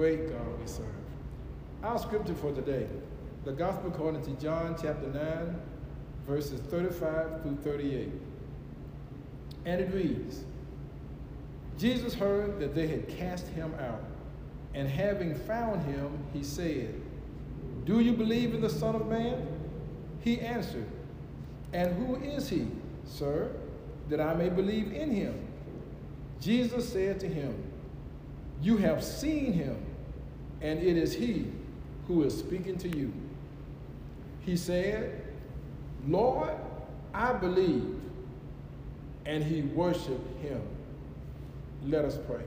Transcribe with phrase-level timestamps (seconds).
[0.00, 0.86] Great God we serve.
[1.82, 2.86] Our scripture for today,
[3.44, 5.60] the Gospel according to John chapter 9,
[6.26, 8.08] verses 35 through 38.
[9.66, 10.44] And it reads
[11.76, 14.02] Jesus heard that they had cast him out,
[14.72, 16.94] and having found him, he said,
[17.84, 19.46] Do you believe in the Son of Man?
[20.20, 20.88] He answered,
[21.74, 22.68] And who is he,
[23.04, 23.50] sir,
[24.08, 25.46] that I may believe in him?
[26.40, 27.54] Jesus said to him,
[28.62, 29.76] You have seen him,
[30.60, 31.46] and it is he
[32.06, 33.12] who is speaking to you.
[34.40, 35.22] He said,
[36.06, 36.50] Lord,
[37.14, 37.96] I believe.
[39.26, 40.62] And he worshiped him.
[41.84, 42.42] Let us pray.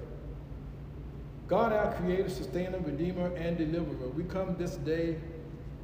[1.47, 5.17] God, our creator, sustainer, redeemer, and deliverer, we come this day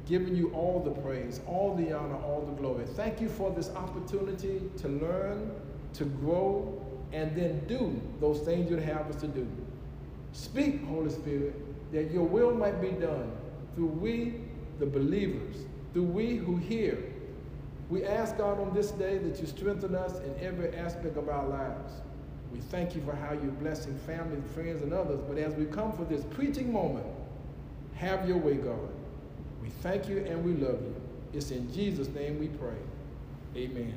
[0.06, 2.84] giving you all the praise, all the honor, all the glory.
[2.84, 5.52] Thank you for this opportunity to learn,
[5.94, 9.46] to grow, and then do those things you'd have us to do.
[10.32, 11.54] Speak, Holy Spirit,
[11.92, 13.32] that your will might be done
[13.74, 14.40] through we,
[14.78, 16.98] the believers, through we who hear.
[17.88, 21.46] We ask God on this day that you strengthen us in every aspect of our
[21.46, 21.94] lives.
[22.52, 25.20] We thank you for how you're blessing family, friends, and others.
[25.28, 27.06] But as we come for this preaching moment,
[27.94, 28.88] have your way, God.
[29.62, 30.94] We thank you and we love you.
[31.32, 32.76] It's in Jesus' name we pray.
[33.56, 33.94] Amen.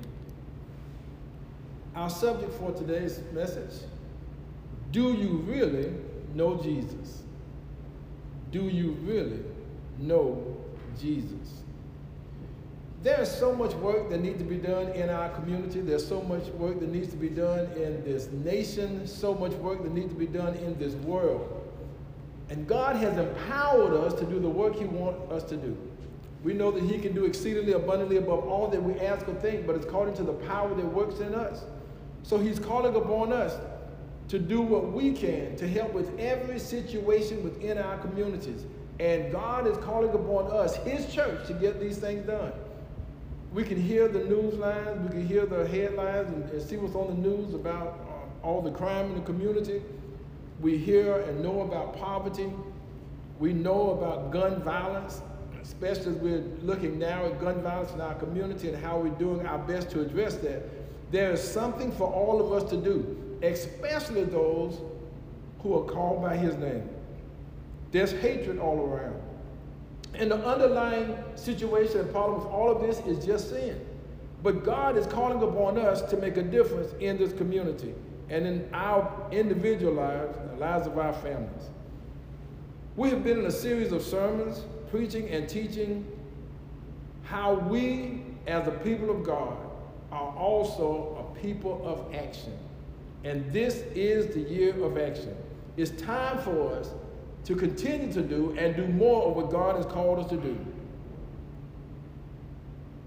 [1.96, 3.74] Our subject for today's message
[4.92, 5.94] Do you really
[6.34, 7.23] know Jesus?
[8.54, 9.40] Do you really
[9.98, 10.56] know
[11.02, 11.64] Jesus?
[13.02, 15.82] There is so much work that needs to be done in our community.
[15.82, 19.82] There's so much work that needs to be done in this nation, so much work
[19.82, 21.68] that needs to be done in this world.
[22.50, 25.76] And God has empowered us to do the work He wants us to do.
[26.44, 29.66] We know that He can do exceedingly abundantly above all that we ask or think,
[29.66, 31.64] but it's according to the power that works in us.
[32.22, 33.56] So He's calling upon us
[34.30, 38.66] to do what we can to help with every situation within our communities.
[39.00, 42.54] And God is calling upon us, His church, to get these things done.
[43.54, 46.96] We can hear the news lines, we can hear the headlines and, and see what's
[46.96, 49.82] on the news about uh, all the crime in the community.
[50.60, 52.52] We hear and know about poverty.
[53.40, 55.22] We know about gun violence,
[55.62, 59.46] especially as we're looking now at gun violence in our community and how we're doing
[59.46, 60.64] our best to address that.
[61.12, 64.80] There is something for all of us to do, especially those
[65.62, 66.90] who are called by his name.
[67.92, 69.22] There's hatred all around.
[70.16, 73.80] And the underlying situation and problem with all of this is just sin.
[74.42, 77.94] But God is calling upon us to make a difference in this community
[78.30, 81.70] and in our individual lives, the lives of our families.
[82.96, 84.62] We have been in a series of sermons,
[84.92, 86.06] preaching and teaching
[87.24, 89.58] how we, as a people of God,
[90.12, 92.58] are also a people of action.
[93.24, 95.36] And this is the year of action.
[95.78, 96.92] It's time for us
[97.46, 100.58] to continue to do and do more of what God has called us to do.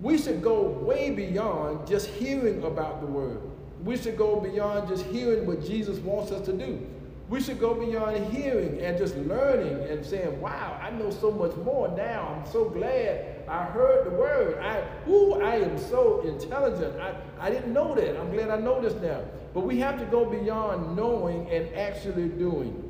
[0.00, 3.40] We should go way beyond just hearing about the word.
[3.84, 6.86] We should go beyond just hearing what Jesus wants us to do.
[7.28, 11.56] We should go beyond hearing and just learning and saying, wow, I know so much
[11.56, 12.36] more now.
[12.36, 14.58] I'm so glad I heard the word.
[14.62, 17.00] I, ooh, I am so intelligent.
[17.00, 18.16] I, I didn't know that.
[18.16, 19.22] I'm glad I know this now.
[19.54, 22.82] But we have to go beyond knowing and actually doing.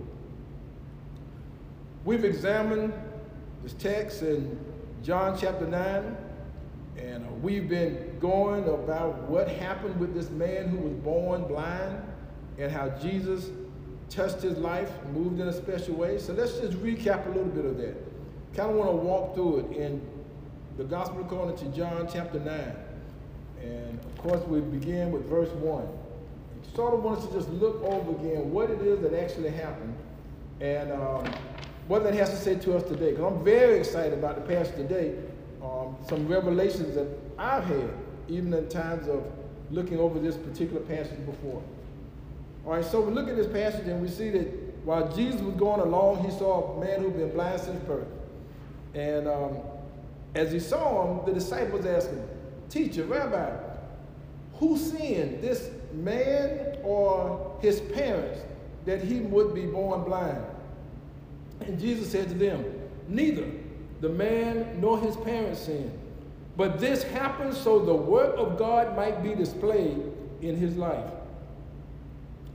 [2.05, 2.93] We've examined
[3.63, 4.59] this text in
[5.03, 6.17] John chapter 9,
[6.99, 12.03] and uh, we've been going about what happened with this man who was born blind
[12.59, 13.51] and how Jesus
[14.11, 16.19] touched his life, moved in a special way.
[16.19, 17.95] So let's just recap a little bit of that.
[18.55, 20.01] Kind of want to walk through it in
[20.77, 22.77] the Gospel according to John chapter 9.
[23.63, 25.89] And of course, we begin with verse 1.
[26.75, 29.97] Sort of want us to just look over again what it is that actually happened
[30.61, 31.25] and um,
[31.89, 33.11] what that has to say to us today.
[33.11, 35.15] Because I'm very excited about the passage today.
[35.63, 37.07] Um, some revelations that
[37.39, 37.91] I've had,
[38.29, 39.25] even in times of
[39.71, 41.63] looking over this particular passage before.
[42.67, 44.49] All right, so we look at this passage and we see that
[44.85, 48.09] while Jesus was going along, he saw a man who'd been blind since birth.
[48.93, 49.59] And um,
[50.35, 52.29] as he saw him, the disciples asked him,
[52.69, 53.57] Teacher, Rabbi,
[54.55, 58.41] who sinned, this man or his parents,
[58.85, 60.45] that he would be born blind.
[61.61, 62.65] And Jesus said to them,
[63.07, 63.47] Neither
[64.01, 65.97] the man nor his parents sinned,
[66.57, 70.03] but this happened so the work of God might be displayed
[70.43, 71.05] in his life.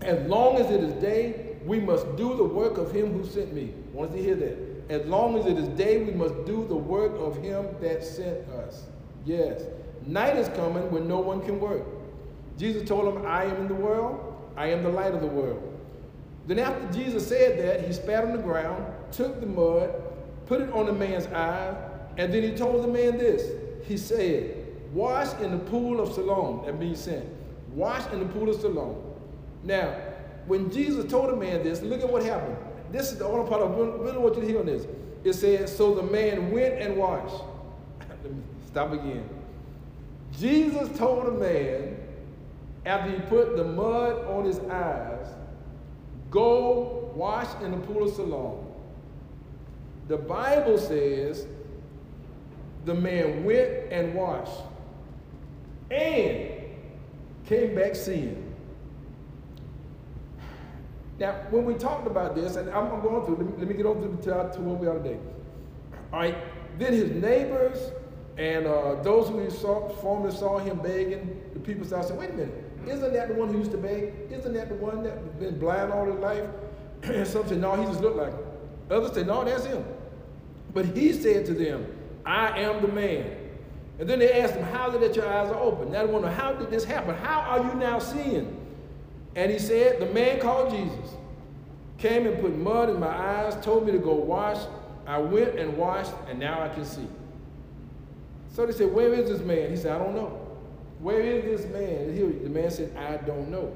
[0.01, 3.53] As long as it is day, we must do the work of him who sent
[3.53, 3.73] me.
[3.93, 4.57] Want to hear that.
[4.89, 8.47] As long as it is day, we must do the work of him that sent
[8.49, 8.83] us.
[9.25, 9.61] Yes.
[10.05, 11.85] Night is coming when no one can work.
[12.57, 15.61] Jesus told him, I am in the world, I am the light of the world.
[16.47, 19.93] Then after Jesus said that, he spat on the ground, took the mud,
[20.47, 21.75] put it on the man's eye,
[22.17, 23.51] and then he told the man this.
[23.87, 24.57] He said,
[24.93, 27.25] Wash in the pool of Siloam, that means sent.
[27.73, 29.10] Wash in the pool of Siloam.
[29.63, 29.95] Now,
[30.47, 32.57] when Jesus told the man this, look at what happened.
[32.91, 34.85] This is the only part I really want you to hear on this.
[35.23, 37.43] It says, So the man went and washed.
[38.09, 39.27] Let me stop again.
[40.39, 41.97] Jesus told a man,
[42.85, 45.27] after he put the mud on his eyes,
[46.31, 48.65] Go wash in the pool of Siloam.
[50.07, 51.45] The Bible says
[52.85, 54.61] the man went and washed
[55.91, 56.49] and
[57.45, 58.50] came back seeing.
[61.21, 63.85] Now, when we talked about this, and I'm, going through, let me, let me get
[63.85, 65.19] over to, to, where we are today.
[66.11, 66.35] All right,
[66.79, 67.91] then his neighbors
[68.39, 72.33] and uh, those who saw, formerly saw him begging, the people started saying, wait a
[72.33, 74.15] minute, isn't that the one who used to beg?
[74.31, 76.49] Isn't that the one that's been blind all his life?
[77.03, 78.45] and some said, no, he just looked like him.
[78.89, 79.85] Others said, no, that's him.
[80.73, 81.85] But he said to them,
[82.25, 83.37] I am the man.
[83.99, 85.91] And then they asked him, how is it that your eyes are open?
[85.91, 87.13] Now they wonder, how did this happen?
[87.13, 88.57] How are you now seeing?
[89.35, 91.15] And he said, the man called Jesus
[91.97, 94.57] came and put mud in my eyes, told me to go wash.
[95.05, 97.07] I went and washed, and now I can see.
[98.53, 99.69] So they said, where is this man?
[99.69, 100.37] He said, I don't know.
[100.99, 102.13] Where is this man?
[102.15, 103.75] He, the man said, I don't know.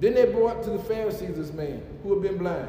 [0.00, 2.68] Then they brought to the Pharisees this man who had been blind.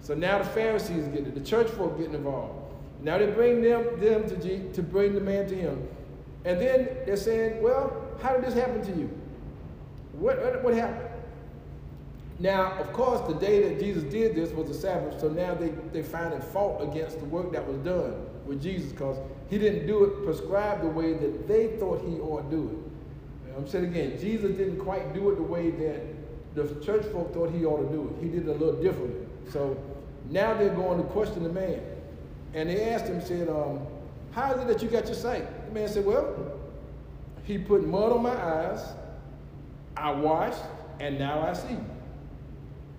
[0.00, 2.54] So now the Pharisees get it, the church folk getting involved.
[3.02, 5.86] Now they bring them, them to, G, to bring the man to him.
[6.44, 7.92] And then they're saying, well,
[8.22, 9.10] how did this happen to you?
[10.12, 11.05] What, what, what happened?
[12.38, 15.70] Now, of course, the day that Jesus did this was the Sabbath, so now they,
[15.92, 19.16] they find a fault against the work that was done with Jesus because
[19.48, 23.54] he didn't do it prescribed the way that they thought he ought to do it.
[23.56, 26.02] I'm saying again, Jesus didn't quite do it the way that
[26.54, 28.22] the church folk thought he ought to do it.
[28.22, 29.26] He did it a little differently.
[29.50, 29.82] So
[30.28, 31.80] now they're going to question the man.
[32.52, 33.86] And they asked him, said, um,
[34.32, 35.68] how is it that you got your sight?
[35.68, 36.58] The man said, well,
[37.44, 38.80] he put mud on my eyes,
[39.96, 40.62] I washed,
[41.00, 41.76] and now I see.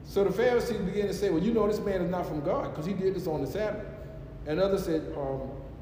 [0.08, 2.72] So the Pharisees began to say, well, you know this man is not from God
[2.72, 3.86] because he did this on the Sabbath.
[4.48, 5.42] And others said, um,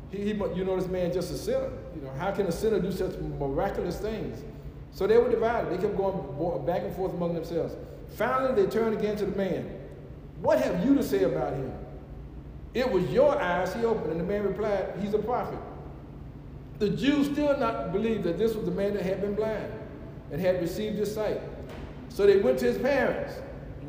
[0.09, 1.69] he, he, you know this man just a sinner.
[1.95, 4.43] You know, how can a sinner do such miraculous things?
[4.91, 5.71] So they were divided.
[5.71, 7.75] They kept going back and forth among themselves.
[8.15, 9.69] Finally, they turned again to the man.
[10.41, 11.71] What have you to say about him?
[12.73, 14.11] It was your eyes he opened.
[14.11, 15.59] And the man replied, He's a prophet.
[16.79, 19.71] The Jews still not believed that this was the man that had been blind
[20.31, 21.39] and had received his sight.
[22.09, 23.35] So they went to his parents.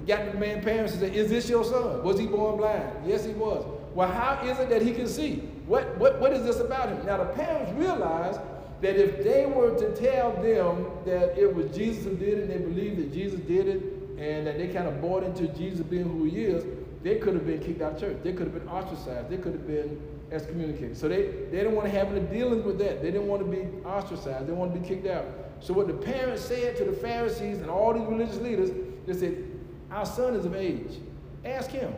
[0.06, 2.02] Got the man's parents and said, Is this your son?
[2.02, 2.90] Was he born blind?
[3.06, 3.64] Yes, he was.
[3.94, 5.36] Well, how is it that he can see?
[5.66, 7.04] What, what, what is this about him?
[7.06, 8.40] Now, the parents realized
[8.82, 12.50] that if they were to tell them that it was Jesus who did it and
[12.50, 13.82] they believed that Jesus did it
[14.18, 16.64] and that they kind of bought into Jesus being who he is,
[17.02, 18.16] they could have been kicked out of church.
[18.22, 19.30] They could have been ostracized.
[19.30, 20.96] They could have been excommunicated.
[20.96, 23.02] So they, they didn't want to have any dealings with that.
[23.02, 24.46] They didn't want to be ostracized.
[24.46, 25.24] They want to be kicked out.
[25.60, 28.70] So what the parents said to the Pharisees and all these religious leaders,
[29.06, 29.45] they said,
[29.90, 30.98] our son is of age.
[31.44, 31.94] Ask him.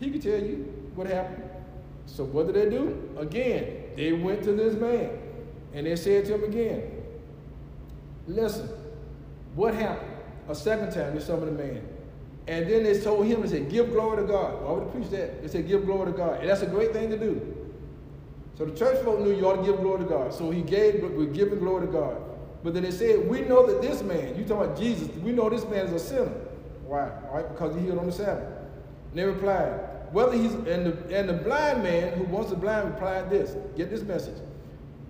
[0.00, 1.42] He could tell you what happened.
[2.06, 3.10] So what did they do?
[3.18, 5.10] Again, they went to this man.
[5.74, 6.82] And they said to him again,
[8.26, 8.68] Listen,
[9.54, 10.12] what happened?
[10.48, 11.82] A second time, they summoned the man.
[12.46, 14.62] And then they told him, they said, Give glory to God.
[14.62, 15.42] Why would they preach that?
[15.42, 16.40] They said, Give glory to God.
[16.40, 17.54] And that's a great thing to do.
[18.56, 20.32] So the church folk knew you ought to give glory to God.
[20.34, 22.16] So he gave, we're giving glory to God.
[22.64, 25.48] But then they said, We know that this man, you talking about Jesus, we know
[25.48, 26.32] this man is a sinner.
[26.88, 27.10] Why?
[27.28, 28.48] All right, because he healed on the Sabbath.
[29.10, 29.78] And they replied,
[30.10, 33.54] whether he's and the and the blind man who wants the blind replied this.
[33.76, 34.38] Get this message.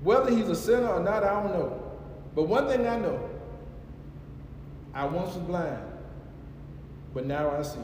[0.03, 1.81] Whether he's a sinner or not, I don't know.
[2.35, 3.29] But one thing I know,
[4.93, 5.81] I once was blind,
[7.15, 7.79] but now I see.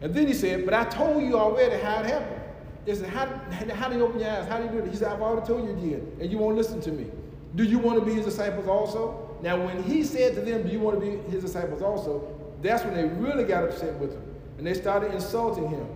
[0.00, 2.40] And then he said, but I told you already how it happened.
[2.84, 3.26] They said, how,
[3.74, 4.46] how do you open your eyes?
[4.46, 4.90] How do you do it?
[4.90, 7.06] He said, I've already told you again, and you won't listen to me.
[7.54, 9.23] Do you want to be his disciples also?
[9.44, 12.34] Now, when he said to them, do you want to be his disciples also?
[12.62, 14.22] That's when they really got upset with him.
[14.56, 15.86] And they started insulting him.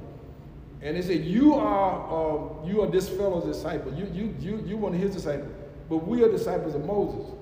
[0.82, 3.94] And they said, You are uh, you are this fellow's disciple.
[3.94, 5.50] You, you, you, you of his disciples.
[5.88, 7.32] But we are disciples of Moses.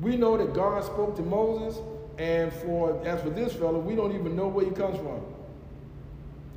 [0.00, 1.76] We know that God spoke to Moses
[2.18, 5.22] And for as for this fellow, we don't even know where he comes from.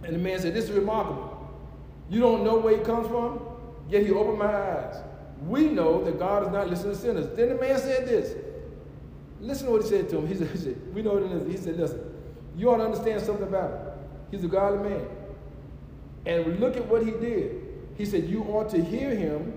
[0.03, 1.49] And the man said, This is remarkable.
[2.07, 3.39] You don't know where he comes from?
[3.89, 4.97] Yet he opened my eyes.
[5.47, 7.35] We know that God is not listening to sinners.
[7.35, 8.35] Then the man said this.
[9.41, 10.27] Listen to what he said to him.
[10.27, 11.47] He said, he said We know what it is.
[11.47, 12.01] He said, Listen,
[12.55, 13.79] you ought to understand something about him.
[14.31, 15.05] He's a godly man.
[16.25, 17.61] And look at what he did.
[17.97, 19.53] He said, You ought to hear him.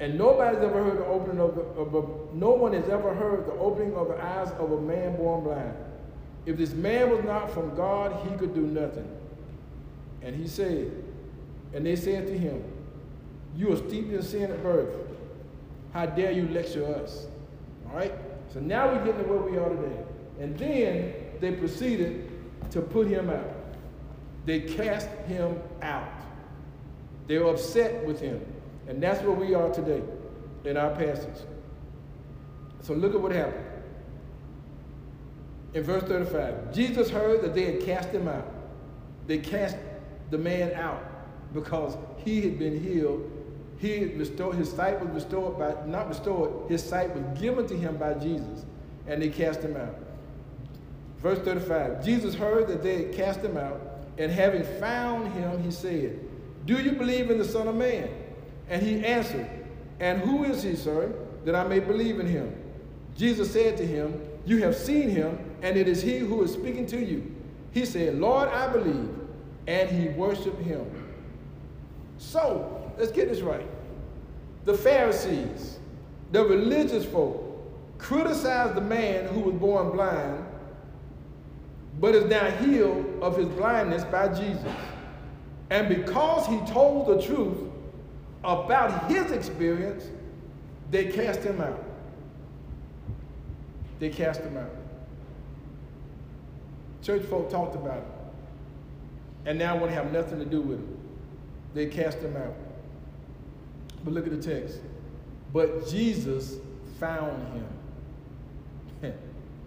[0.00, 3.46] And nobody's ever heard the opening of, the, of a, no one has ever heard
[3.46, 5.76] the opening of the eyes of a man born blind.
[6.44, 9.08] If this man was not from God, he could do nothing.
[10.22, 10.90] And he said,
[11.72, 12.64] and they said to him,
[13.56, 14.94] You are steeped in sin at birth.
[15.92, 17.26] How dare you lecture us?
[17.88, 18.12] All right?
[18.52, 20.04] So now we're getting to where we are today.
[20.40, 22.28] And then they proceeded
[22.70, 23.48] to put him out.
[24.44, 26.12] They cast him out.
[27.26, 28.44] They were upset with him.
[28.88, 30.02] And that's where we are today
[30.64, 31.44] in our passage.
[32.82, 33.64] So look at what happened.
[35.74, 38.46] In verse 35, Jesus heard that they had cast him out.
[39.26, 39.76] They cast
[40.30, 41.02] the man out
[41.54, 43.30] because he had been healed.
[43.82, 47.96] He restored, his sight was restored by, not restored, his sight was given to him
[47.96, 48.64] by Jesus,
[49.08, 49.96] and they cast him out.
[51.18, 53.80] Verse 35 Jesus heard that they had cast him out,
[54.18, 56.20] and having found him, he said,
[56.64, 58.08] Do you believe in the Son of Man?
[58.68, 59.50] And he answered,
[59.98, 61.12] And who is he, sir,
[61.44, 62.54] that I may believe in him?
[63.16, 66.86] Jesus said to him, You have seen him, and it is he who is speaking
[66.86, 67.34] to you.
[67.72, 69.10] He said, Lord, I believe.
[69.66, 70.86] And he worshiped him.
[72.18, 73.66] So, let's get this right.
[74.64, 75.78] The Pharisees,
[76.30, 77.38] the religious folk,
[77.98, 80.44] criticized the man who was born blind
[82.00, 84.72] but is now healed of his blindness by Jesus.
[85.70, 87.58] And because he told the truth
[88.44, 90.08] about his experience,
[90.90, 91.82] they cast him out.
[94.00, 94.74] They cast him out.
[97.02, 98.04] Church folk talked about it.
[99.46, 100.98] And now want to have nothing to do with him.
[101.74, 102.54] They cast him out.
[104.04, 104.78] But look at the text.
[105.52, 106.56] But Jesus
[106.98, 107.42] found
[109.02, 109.14] him.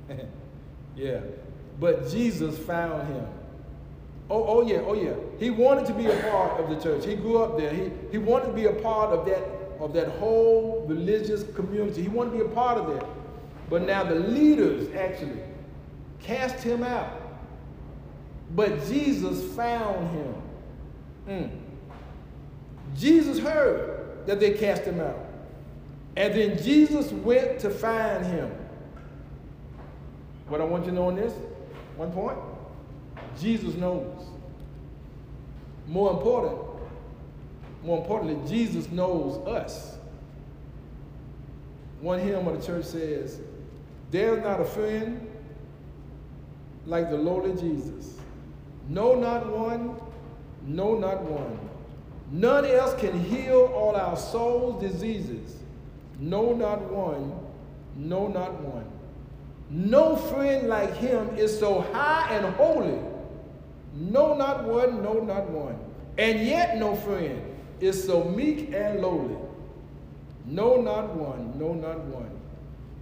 [0.95, 1.19] yeah.
[1.79, 3.27] But Jesus found him.
[4.29, 5.13] Oh, oh yeah, oh yeah.
[5.37, 7.05] He wanted to be a part of the church.
[7.05, 7.71] He grew up there.
[7.71, 9.43] He, he wanted to be a part of that,
[9.79, 12.01] of that whole religious community.
[12.01, 13.05] He wanted to be a part of that.
[13.69, 15.39] But now the leaders actually
[16.21, 17.21] cast him out.
[18.55, 20.35] But Jesus found him.
[21.27, 21.49] Mm.
[22.95, 23.94] Jesus heard
[24.25, 25.17] that they cast him out.
[26.17, 28.51] And then Jesus went to find him.
[30.47, 31.33] What I want you to know on this,
[31.97, 32.37] one point,
[33.39, 34.25] Jesus knows.
[35.87, 36.57] More important,
[37.83, 39.97] more importantly, Jesus knows us.
[42.01, 43.39] One hymn of the church says,
[44.11, 45.27] There's not a friend
[46.85, 48.19] like the lowly Jesus.
[48.87, 49.99] No, not one.
[50.63, 51.59] No, not one.
[52.35, 55.55] None else can heal all our soul's diseases.
[56.19, 57.31] No, not one.
[57.95, 58.85] No, not one.
[59.69, 62.99] No friend like him is so high and holy.
[63.93, 65.01] No, not one.
[65.01, 65.79] No, not one.
[66.17, 67.41] And yet no friend
[67.79, 69.37] is so meek and lowly.
[70.45, 71.57] No, not one.
[71.57, 72.31] No, not one.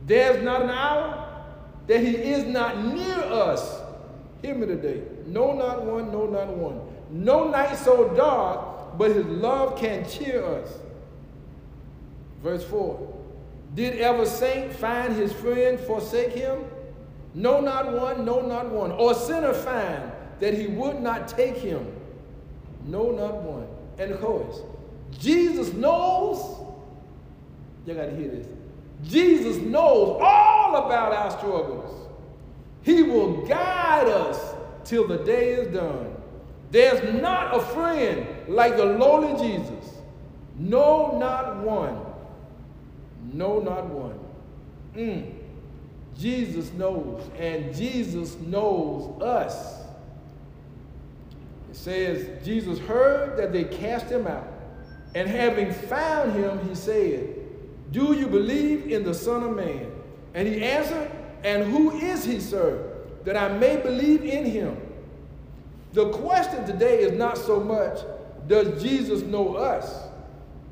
[0.05, 1.27] There's not an hour
[1.87, 3.81] that he is not near us.
[4.43, 5.01] Hear me today.
[5.25, 6.11] No, not one.
[6.11, 6.81] No, not one.
[7.09, 10.69] No night so dark, but his love can cheer us.
[12.41, 13.13] Verse 4.
[13.75, 16.65] Did ever saint find his friend forsake him?
[17.33, 18.91] No, not one, no, not one.
[18.91, 21.91] Or sinner find that he would not take him?
[22.85, 23.67] No, not one.
[23.97, 24.59] And of course,
[25.19, 26.59] Jesus knows,
[27.85, 28.47] you got to hear this.
[29.03, 32.09] Jesus knows all about our struggles.
[32.83, 36.12] He will guide us till the day is done.
[36.73, 39.91] There's not a friend like the lowly Jesus.
[40.57, 41.99] No, not one.
[43.31, 44.19] No, not one.
[44.95, 45.33] Mm.
[46.17, 49.83] Jesus knows, and Jesus knows us.
[51.69, 54.51] It says, Jesus heard that they cast him out,
[55.13, 57.35] and having found him, he said,
[57.91, 59.91] Do you believe in the Son of Man?
[60.33, 61.11] And he answered,
[61.43, 64.82] And who is he, sir, that I may believe in him?
[65.93, 67.99] The question today is not so much,
[68.47, 70.07] Does Jesus know us?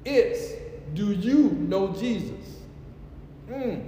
[0.03, 0.53] It's,
[0.93, 2.57] Do you know Jesus?
[3.47, 3.85] Mm.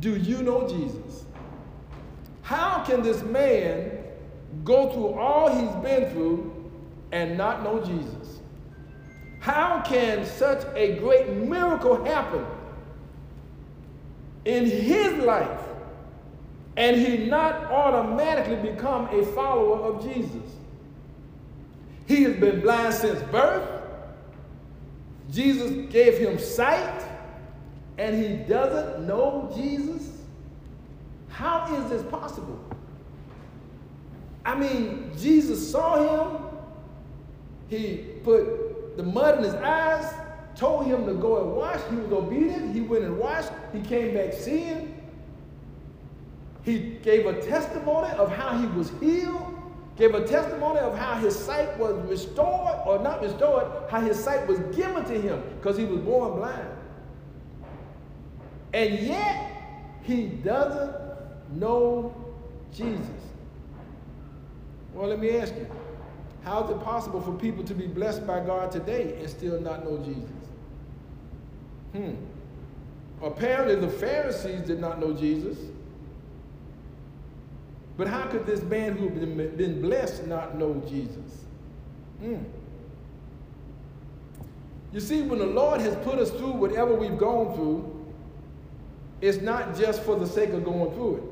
[0.00, 1.24] Do you know Jesus?
[2.42, 3.90] How can this man
[4.62, 6.70] go through all he's been through
[7.12, 8.40] and not know Jesus?
[9.40, 12.44] How can such a great miracle happen
[14.44, 15.65] in his life
[16.76, 20.52] and he not automatically become a follower of Jesus.
[22.06, 23.68] He has been blind since birth.
[25.30, 27.02] Jesus gave him sight,
[27.98, 30.12] and he doesn't know Jesus.
[31.28, 32.62] How is this possible?
[34.44, 36.42] I mean, Jesus saw him.
[37.68, 40.14] He put the mud in his eyes,
[40.54, 41.80] told him to go and wash.
[41.90, 42.74] He was obedient.
[42.74, 43.50] He went and washed.
[43.72, 44.95] He came back seeing.
[46.66, 49.54] He gave a testimony of how he was healed,
[49.96, 54.48] gave a testimony of how his sight was restored, or not restored, how his sight
[54.48, 56.68] was given to him because he was born blind.
[58.74, 59.52] And yet,
[60.02, 60.92] he doesn't
[61.52, 62.12] know
[62.74, 63.06] Jesus.
[64.92, 65.68] Well, let me ask you
[66.42, 69.84] how is it possible for people to be blessed by God today and still not
[69.84, 70.30] know Jesus?
[71.92, 72.14] Hmm.
[73.24, 75.58] Apparently, the Pharisees did not know Jesus.
[77.96, 81.44] But how could this man who had been blessed not know Jesus?
[82.20, 82.36] Hmm.
[84.92, 87.92] You see, when the Lord has put us through whatever we've gone through,
[89.20, 91.22] it's not just for the sake of going through it.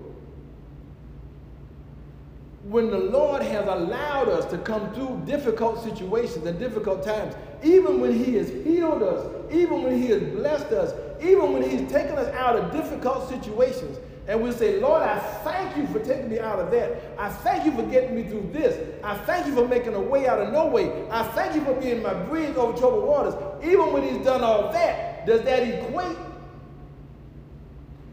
[2.71, 8.01] When the Lord has allowed us to come through difficult situations and difficult times, even
[8.01, 12.17] when He has healed us, even when He has blessed us, even when He's taken
[12.17, 16.39] us out of difficult situations, and we say, Lord, I thank you for taking me
[16.39, 17.15] out of that.
[17.19, 19.03] I thank you for getting me through this.
[19.05, 21.07] I thank you for making a way out of no way.
[21.11, 23.35] I thank you for being my bridge over troubled waters.
[23.63, 26.17] Even when He's done all that, does that equate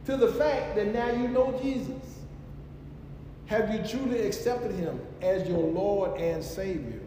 [0.06, 1.96] to the fact that now you know Jesus?
[3.46, 7.02] Have you truly accepted him as your Lord and Savior?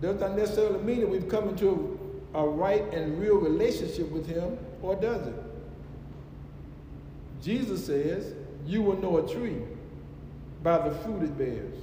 [0.00, 1.98] Does not necessarily mean that we've come into
[2.34, 5.34] a right and real relationship with him, or does it?
[7.42, 9.62] Jesus says, You will know a tree
[10.62, 11.74] by the fruit it bears.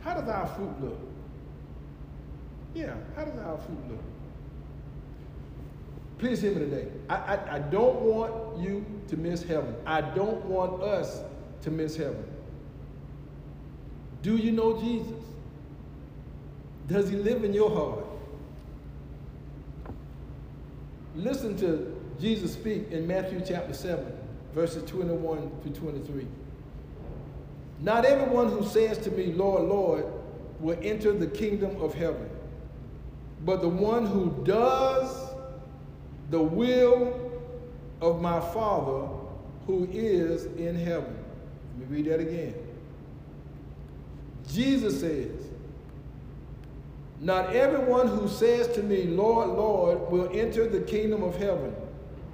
[0.00, 0.98] How does our fruit look?
[2.74, 4.00] Yeah, how does our fruit look?
[6.18, 6.88] Please hear me today.
[7.08, 9.74] I, I, I don't want you to miss heaven.
[9.86, 11.20] I don't want us
[11.62, 12.24] to miss heaven.
[14.22, 15.24] Do you know Jesus?
[16.86, 18.04] Does he live in your heart?
[21.14, 24.04] Listen to Jesus speak in Matthew chapter 7,
[24.54, 26.26] verses 21 through 23.
[27.80, 30.04] Not everyone who says to me, Lord, Lord,
[30.60, 32.28] will enter the kingdom of heaven,
[33.44, 35.30] but the one who does
[36.30, 37.30] the will
[38.00, 39.08] of my Father
[39.66, 41.16] who is in heaven.
[41.78, 42.54] Let me read that again.
[44.50, 45.50] Jesus says,
[47.20, 51.74] Not everyone who says to me, Lord, Lord, will enter the kingdom of heaven,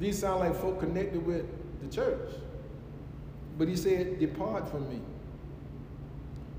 [0.00, 1.44] These sound like folk connected with
[1.82, 2.32] the church.
[3.58, 5.00] But he said, Depart from me.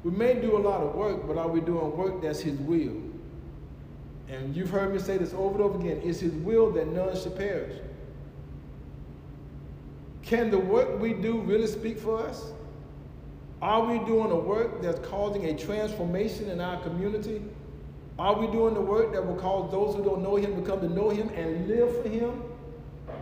[0.04, 3.02] We may do a lot of work, but are we doing work that's His will?
[4.30, 7.20] And you've heard me say this over and over again it's His will that none
[7.20, 7.76] should perish.
[10.22, 12.52] Can the work we do really speak for us?
[13.62, 17.42] Are we doing a work that's causing a transformation in our community?
[18.18, 20.80] Are we doing the work that will cause those who don't know Him to come
[20.82, 22.44] to know Him and live for Him?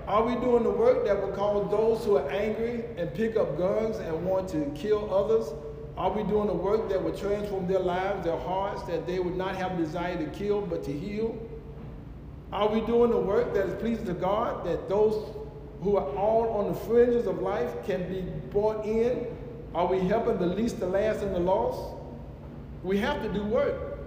[0.10, 3.58] Are we doing the work that will cause those who are angry and pick up
[3.58, 5.54] guns and want to kill others
[6.00, 9.36] are we doing the work that would transform their lives, their hearts, that they would
[9.36, 11.38] not have desire to kill but to heal?
[12.54, 15.36] Are we doing the work that is pleasing to God, that those
[15.82, 19.28] who are all on the fringes of life can be brought in?
[19.76, 21.96] Are we helping the least, the last, and the lost?
[22.82, 24.00] We have to do work.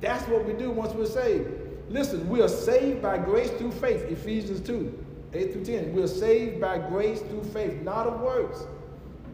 [0.00, 1.50] That's what we do once we're saved.
[1.90, 5.03] Listen, we are saved by grace through faith, Ephesians 2,
[5.34, 5.92] 8 through 10.
[5.92, 8.64] We are saved by grace through faith, not of works.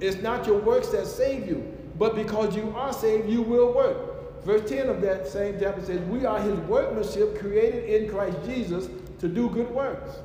[0.01, 1.77] It's not your works that save you.
[1.99, 4.45] But because you are saved, you will work.
[4.45, 8.89] Verse 10 of that same chapter says, We are his workmanship created in Christ Jesus
[9.19, 10.19] to do good works.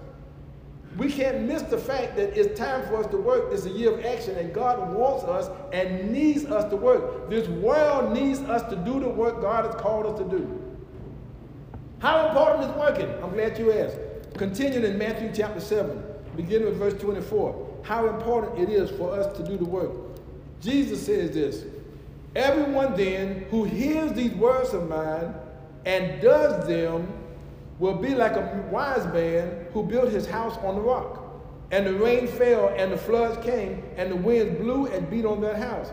[0.98, 3.52] We can't miss the fact that it's time for us to work.
[3.52, 7.30] It's a year of action, and God wants us and needs us to work.
[7.30, 10.62] This world needs us to do the work God has called us to do.
[12.00, 13.10] How important is working?
[13.22, 13.98] I'm glad you asked.
[14.38, 16.04] Continuing in Matthew chapter 7,
[16.36, 19.92] beginning with verse 24, how important it is for us to do the work.
[20.60, 21.64] Jesus says this
[22.36, 25.34] Everyone then who hears these words of mine
[25.86, 27.08] and does them
[27.80, 31.22] will be like a wise man who built his house on the rock.
[31.72, 35.40] And the rain fell, and the floods came, and the winds blew and beat on
[35.42, 35.92] that house.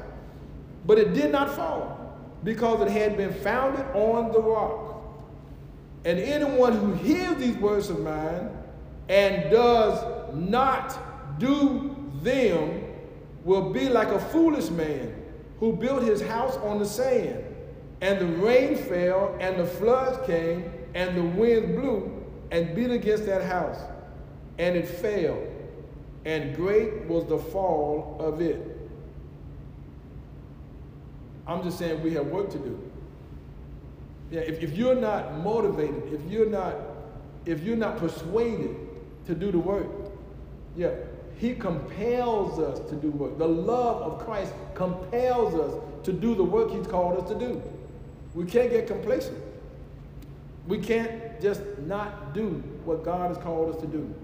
[0.84, 4.91] But it did not fall, because it had been founded on the rock.
[6.04, 8.50] And anyone who hears these words of mine
[9.08, 12.84] and does not do them
[13.44, 15.14] will be like a foolish man
[15.58, 17.44] who built his house on the sand.
[18.00, 23.26] And the rain fell, and the floods came, and the wind blew and beat against
[23.26, 23.78] that house,
[24.58, 25.38] and it fell,
[26.24, 28.78] and great was the fall of it.
[31.46, 32.91] I'm just saying we have work to do.
[34.32, 36.74] Yeah, if, if you're not motivated, if you're not,
[37.44, 38.74] if you're not persuaded
[39.26, 39.86] to do the work,
[40.74, 40.94] yeah,
[41.36, 43.36] he compels us to do work.
[43.36, 47.62] The love of Christ compels us to do the work he's called us to do.
[48.34, 49.36] We can't get complacent.
[50.66, 54.14] We can't just not do what God has called us to do.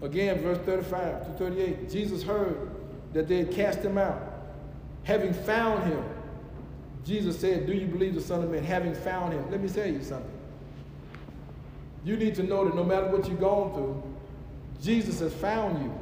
[0.00, 2.70] Again, verse 35 to 38, Jesus heard
[3.14, 4.22] that they had cast him out.
[5.02, 6.04] Having found him,
[7.04, 8.64] Jesus said, Do you believe the Son of Man?
[8.64, 9.50] Having found him.
[9.50, 10.30] Let me tell you something.
[12.04, 14.02] You need to know that no matter what you've gone through,
[14.82, 15.92] Jesus has found you.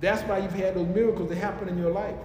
[0.00, 2.16] That's why you've had those miracles that happen in your life.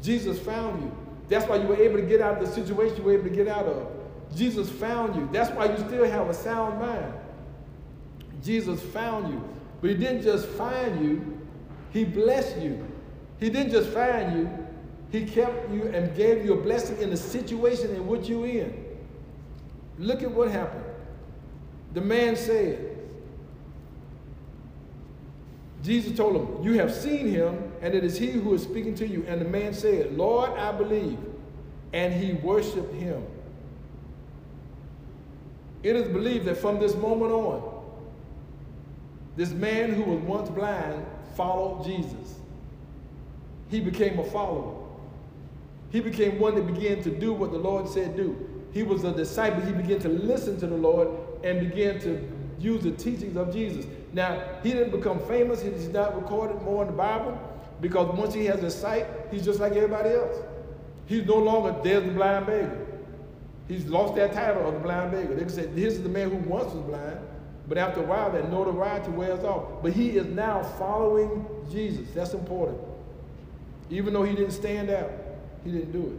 [0.00, 0.96] Jesus found you.
[1.28, 3.30] That's why you were able to get out of the situation you were able to
[3.30, 3.88] get out of.
[4.34, 5.28] Jesus found you.
[5.32, 7.12] That's why you still have a sound mind.
[8.42, 9.42] Jesus found you.
[9.80, 11.40] But he didn't just find you,
[11.92, 12.86] he blessed you.
[13.38, 14.68] He didn't just find you,
[15.12, 18.86] he kept you and gave you a blessing in the situation in which you're in.
[19.98, 20.84] Look at what happened.
[21.92, 22.96] The man said,
[25.82, 29.06] Jesus told him, You have seen him, and it is he who is speaking to
[29.06, 29.24] you.
[29.26, 31.18] And the man said, Lord, I believe.
[31.92, 33.26] And he worshiped him.
[35.82, 37.82] It is believed that from this moment on,
[39.36, 42.38] this man who was once blind followed Jesus.
[43.70, 44.79] He became a follower.
[45.90, 48.48] He became one that began to do what the Lord said do.
[48.72, 49.60] He was a disciple.
[49.62, 51.08] He began to listen to the Lord
[51.42, 52.22] and began to
[52.58, 53.86] use the teachings of Jesus.
[54.12, 55.62] Now, he didn't become famous.
[55.62, 57.38] He's not recorded more in the Bible
[57.80, 60.36] because once he has his sight, he's just like everybody else.
[61.06, 62.86] He's no longer there's the blind beggar.
[63.66, 65.34] He's lost that title of the blind beggar.
[65.34, 67.18] They can say this is the man who once was blind,
[67.68, 69.82] but after a while that notoriety wears off.
[69.82, 72.08] But he is now following Jesus.
[72.14, 72.78] That's important.
[73.90, 75.10] Even though he didn't stand out,
[75.64, 76.18] he didn't do it.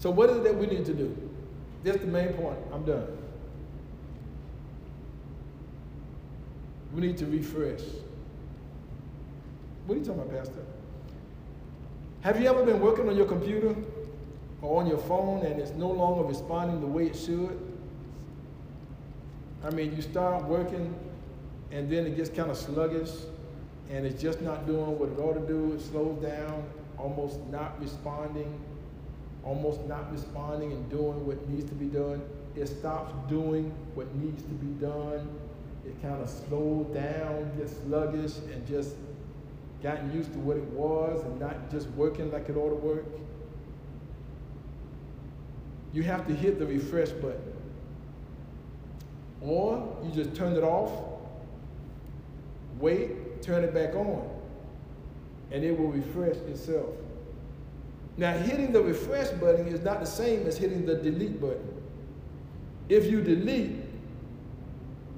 [0.00, 1.16] So what is it that we need to do?
[1.84, 2.58] That's the main point.
[2.72, 3.06] I'm done.
[6.94, 7.80] We need to refresh.
[9.86, 10.64] What are you talking about, Pastor?
[12.22, 13.74] Have you ever been working on your computer
[14.60, 17.58] or on your phone and it's no longer responding the way it should?
[19.64, 20.94] I mean, you start working
[21.70, 23.10] and then it gets kind of sluggish
[23.90, 25.72] and it's just not doing what it ought to do.
[25.72, 26.64] It slows down,
[27.02, 28.60] almost not responding,
[29.44, 32.22] almost not responding and doing what needs to be done.
[32.54, 35.28] It stops doing what needs to be done
[35.84, 38.94] it kind of slowed down, gets sluggish, and just
[39.82, 43.04] gotten used to what it was and not just working like it ought to work.
[45.92, 47.42] You have to hit the refresh button.
[49.40, 50.92] Or you just turn it off,
[52.78, 54.30] wait, turn it back on,
[55.52, 56.88] and it will refresh itself.
[58.16, 61.82] Now, hitting the refresh button is not the same as hitting the delete button.
[62.88, 63.76] If you delete,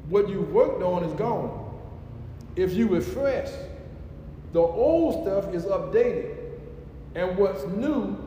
[0.09, 1.61] what you worked on is gone.
[2.57, 3.51] If you refresh,
[4.53, 6.37] the old stuff is updated.
[7.14, 8.18] And what's new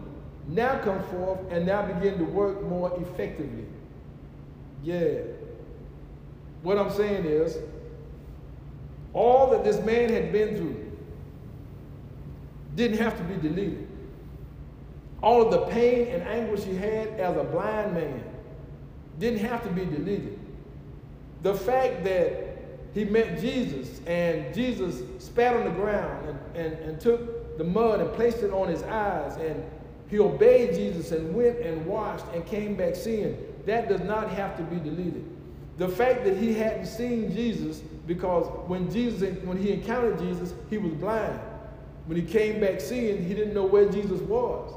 [0.47, 3.65] now come forth and now begin to work more effectively.
[4.83, 5.19] Yeah.
[6.63, 7.57] What I'm saying is,
[9.13, 10.86] all that this man had been through
[12.77, 13.87] didn't have to be deleted.
[15.21, 18.23] All of the pain and anguish he had as a blind man
[19.19, 20.39] didn't have to be deleted.
[21.41, 22.43] The fact that
[22.93, 27.99] he met Jesus and Jesus spat on the ground and, and, and took the mud
[27.99, 29.63] and placed it on his eyes and
[30.07, 34.55] he obeyed Jesus and went and washed and came back seeing, that does not have
[34.57, 35.25] to be deleted.
[35.77, 40.77] The fact that he hadn't seen Jesus because when Jesus when he encountered Jesus, he
[40.77, 41.39] was blind.
[42.07, 44.73] When he came back seeing, he didn't know where Jesus was.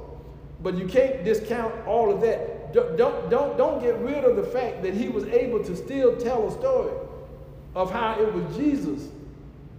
[0.62, 2.96] But you can't discount all of that don't,
[3.30, 6.52] don't, don't get rid of the fact that he was able to still tell a
[6.52, 6.92] story.
[7.74, 9.08] of how it was Jesus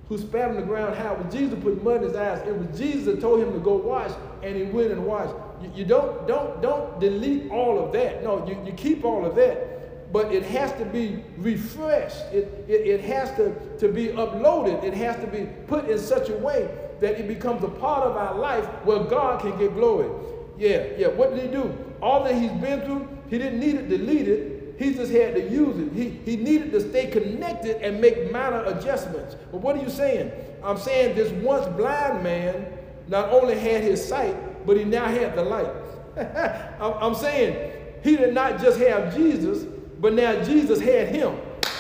[0.08, 2.46] who spat on the ground, how it was Jesus put mud in his eyes.
[2.46, 4.12] It was Jesus that told him to go wash,
[4.44, 5.34] and he went and washed.
[5.62, 8.24] You, you don't, don't, don't delete all of that.
[8.24, 12.22] No, you, you keep all of that, but it has to be refreshed.
[12.34, 14.84] It, it, it has to, to be uploaded.
[14.84, 16.70] It has to be put in such a way
[17.02, 20.10] that it becomes a part of our life where God can get glory.
[20.58, 21.08] Yeah, yeah.
[21.08, 21.76] What did he do?
[22.02, 24.76] All that he's been through, he didn't need it deleted.
[24.78, 25.94] He just had to use it.
[25.94, 29.36] He, he needed to stay connected and make minor adjustments.
[29.52, 30.32] But what are you saying?
[30.64, 32.66] I'm saying this once blind man
[33.08, 35.72] not only had his sight, but he now had the light.
[36.82, 37.72] I'm saying
[38.04, 39.64] he did not just have Jesus,
[40.00, 41.34] but now Jesus had him.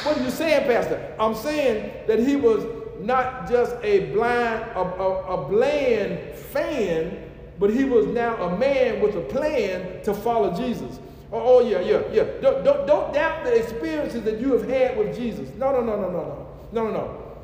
[0.04, 1.16] What are you saying, Pastor?
[1.20, 2.66] I'm saying that he was
[3.00, 9.02] not just a blind, a, a, a bland fan, but he was now a man
[9.02, 11.00] with a plan to follow Jesus.
[11.32, 12.24] Oh, oh yeah, yeah, yeah.
[12.42, 15.50] Don't, don't, don't doubt the experiences that you have had with Jesus.
[15.58, 16.48] No, no, no, no, no, no.
[16.72, 17.38] No, no, no.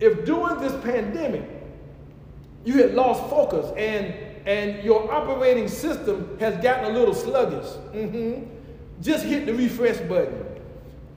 [0.00, 1.48] If during this pandemic
[2.64, 8.44] you had lost focus and and your operating system has gotten a little sluggish, mm-hmm,
[9.00, 10.44] just hit the refresh button.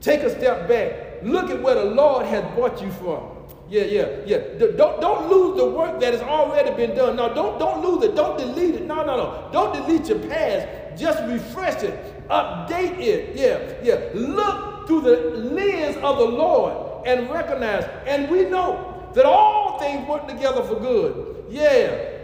[0.00, 1.24] Take a step back.
[1.24, 3.35] Look at where the Lord has brought you from.
[3.68, 4.38] Yeah, yeah, yeah.
[4.58, 7.16] Don't, don't lose the work that has already been done.
[7.16, 8.14] No, don't, don't lose it.
[8.14, 8.86] Don't delete it.
[8.86, 9.48] No, no, no.
[9.52, 10.98] Don't delete your past.
[10.98, 12.28] Just refresh it.
[12.28, 13.36] Update it.
[13.36, 14.10] Yeah, yeah.
[14.14, 17.84] Look through the lens of the Lord and recognize.
[18.06, 21.44] And we know that all things work together for good.
[21.48, 22.15] Yeah.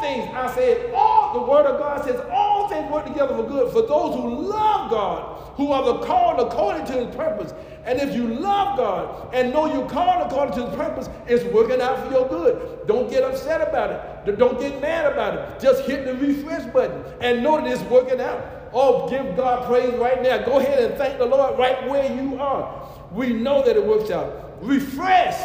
[0.00, 3.72] Things, I said, all the word of God says all things work together for good
[3.72, 7.52] for those who love God, who are the called according to his purpose.
[7.84, 11.80] And if you love God and know you're called according to his purpose, it's working
[11.80, 12.86] out for your good.
[12.86, 13.90] Don't get upset about
[14.26, 14.38] it.
[14.38, 15.60] Don't get mad about it.
[15.60, 18.70] Just hit the refresh button and know that it's working out.
[18.72, 20.44] Oh, give God praise right now.
[20.44, 22.88] Go ahead and thank the Lord right where you are.
[23.12, 24.62] We know that it works out.
[24.62, 25.38] Refresh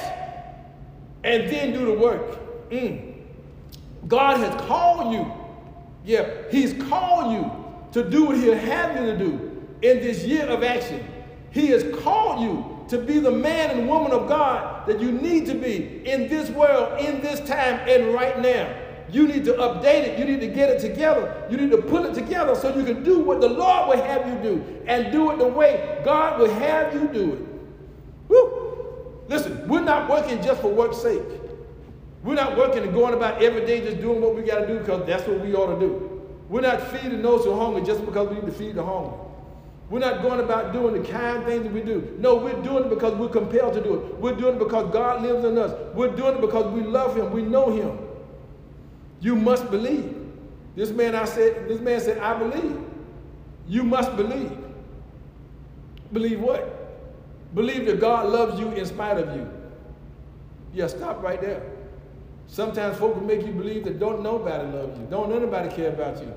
[1.24, 2.70] and then do the work.
[2.70, 3.11] Mm.
[4.08, 5.32] God has called you.
[6.04, 7.52] Yeah, He's called you
[7.92, 11.06] to do what He'll have you to do in this year of action.
[11.52, 15.46] He has called you to be the man and woman of God that you need
[15.48, 18.74] to be in this world, in this time, and right now.
[19.12, 20.20] You need to update it.
[20.20, 21.46] You need to get it together.
[21.50, 24.26] You need to put it together so you can do what the Lord will have
[24.28, 27.40] you do and do it the way God will have you do it.
[28.30, 29.24] Woo!
[29.28, 31.22] Listen, we're not working just for work's sake.
[32.24, 34.80] We're not working and going about every day just doing what we got to do
[34.80, 36.22] because that's what we ought to do.
[36.50, 39.18] We're not feeding those who are hungry just because we need to feed the hungry.
[39.90, 42.16] We're not going about doing the kind things that we do.
[42.20, 44.16] No, we're doing it because we're compelled to do it.
[44.16, 45.74] We're doing it because God lives in us.
[45.94, 47.32] We're doing it because we love Him.
[47.32, 48.00] We know Him.
[49.20, 50.18] You must believe.
[50.76, 52.80] This man I said, this man said, I believe.
[53.68, 54.58] You must believe.
[56.14, 57.54] Believe what?
[57.54, 59.50] Believe that God loves you in spite of you.
[60.74, 61.71] Yeah, stop right there.
[62.52, 65.08] Sometimes folk will make you believe that don't nobody love you.
[65.10, 66.34] Don't nobody care about you.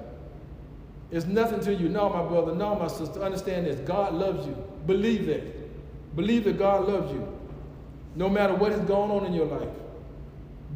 [1.10, 1.88] It's nothing to you.
[1.88, 3.20] No, my brother, no, my sister.
[3.20, 3.80] Understand this.
[3.80, 4.56] God loves you.
[4.86, 6.14] Believe that.
[6.14, 7.36] Believe that God loves you.
[8.14, 9.68] No matter what is going on in your life.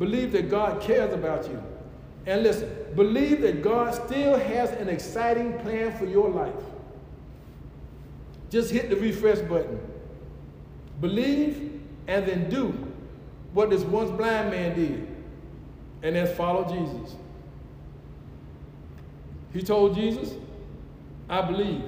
[0.01, 1.62] Believe that God cares about you.
[2.27, 6.53] And listen, believe that God still has an exciting plan for your life.
[8.51, 9.79] Just hit the refresh button.
[11.01, 12.74] Believe and then do
[13.53, 15.08] what this once blind man did.
[16.03, 17.17] And then follow Jesus.
[19.53, 20.35] He told Jesus,
[21.29, 21.83] I believe.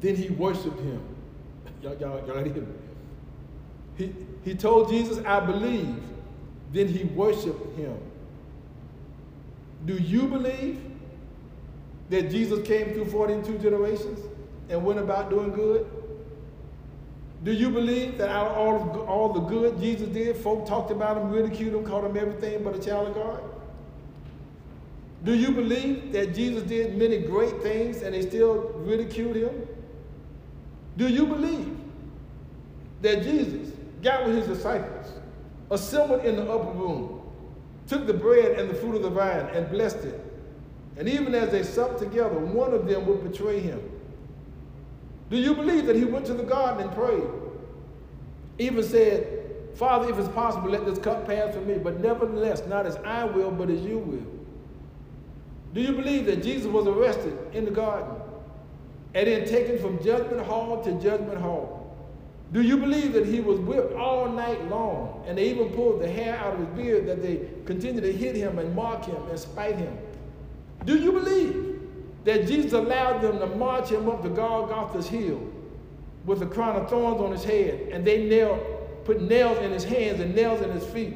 [0.00, 1.00] Then he worshiped him.
[1.82, 2.66] Y'all, y'all, y'all hear me?
[3.96, 5.94] He, he told Jesus, I believe.
[6.72, 7.96] Then he worshiped him.
[9.84, 10.80] Do you believe
[12.10, 14.20] that Jesus came through 42 generations
[14.68, 15.86] and went about doing good?
[17.44, 21.16] Do you believe that out of all, all the good Jesus did, folk talked about
[21.16, 23.42] him, ridiculed him, called him everything but a child of God?
[25.24, 29.66] Do you believe that Jesus did many great things and they still ridiculed him?
[30.96, 31.76] Do you believe
[33.02, 33.72] that Jesus
[34.02, 35.12] got with his disciples,
[35.70, 37.22] assembled in the upper room,
[37.86, 40.20] took the bread and the fruit of the vine and blessed it?
[40.96, 43.82] And even as they supped together, one of them would betray him.
[45.30, 47.24] Do you believe that he went to the garden and prayed?
[48.58, 49.36] Even said,
[49.74, 53.24] Father, if it's possible, let this cup pass from me, but nevertheless, not as I
[53.24, 54.36] will, but as you will.
[55.74, 58.14] Do you believe that Jesus was arrested in the garden
[59.14, 61.94] and then taken from judgment hall to judgment hall?
[62.52, 66.08] Do you believe that he was whipped all night long and they even pulled the
[66.08, 69.38] hair out of his beard that they continued to hit him and mock him and
[69.38, 69.98] spite him?
[70.84, 71.65] Do you believe
[72.26, 75.40] that Jesus allowed them to march him up to Golgotha's hill?
[76.26, 78.60] with a crown of thorns on his head, and they nailed,
[79.04, 81.14] put nails in his hands and nails in his feet.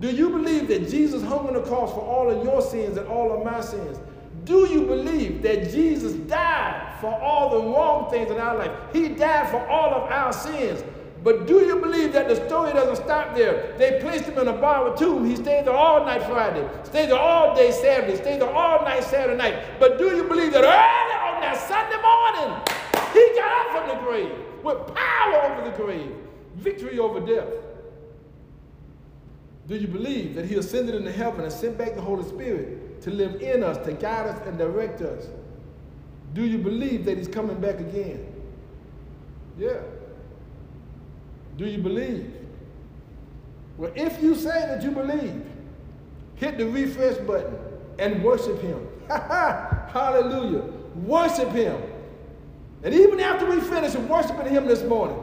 [0.00, 3.06] Do you believe that Jesus hung on the cross for all of your sins and
[3.06, 3.98] all of my sins?
[4.44, 8.72] Do you believe that Jesus died for all the wrong things in our life?
[8.92, 10.82] He died for all of our sins.
[11.26, 13.74] But do you believe that the story doesn't stop there?
[13.78, 15.28] They placed him in a borrowed tomb.
[15.28, 19.02] He stayed there all night Friday, stayed there all day Saturday, stayed there all night
[19.02, 19.80] Saturday night.
[19.80, 22.62] But do you believe that early on that Sunday morning,
[23.12, 26.12] he got up from the grave with power over the grave,
[26.54, 27.48] victory over death?
[29.66, 33.10] Do you believe that he ascended into heaven and sent back the Holy Spirit to
[33.10, 35.26] live in us, to guide us and direct us?
[36.34, 38.32] Do you believe that he's coming back again?
[39.58, 39.80] Yeah.
[41.56, 42.32] Do you believe?
[43.78, 45.44] Well, if you say that you believe,
[46.36, 47.56] hit the refresh button
[47.98, 48.86] and worship him.
[49.08, 50.62] Hallelujah.
[50.96, 51.80] Worship him.
[52.82, 55.18] And even after we finish worshiping him this morning,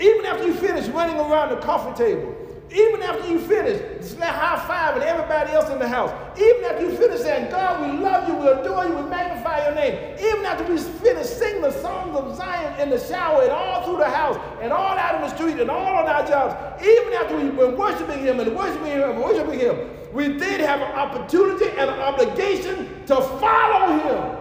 [0.00, 2.33] even after you finish running around the coffee table,
[2.70, 6.10] even after you finish, slap high five and everybody else in the house.
[6.38, 9.74] Even after you finish saying, God, we love you, we adore you, we magnify your
[9.74, 10.16] name.
[10.18, 13.98] Even after we finish singing the songs of Zion in the shower and all through
[13.98, 16.82] the house and all out in the street and all on our jobs.
[16.82, 20.80] Even after we've been worshiping him and worshiping him and worshiping him, we did have
[20.80, 24.36] an opportunity and an obligation to follow him